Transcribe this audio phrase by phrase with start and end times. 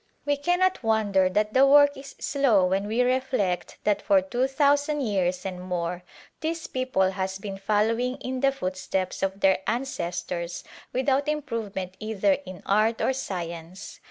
[0.25, 4.47] We cannot won der that the work is slow when we reflect that for two
[4.47, 6.01] thousand years and more
[6.39, 12.63] this people has been following in the footsteps of their ancestors without improvement either in
[12.65, 13.99] art or science.